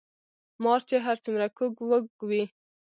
[0.31, 2.43] ـ مار چې هر څومره کوږ وږ وي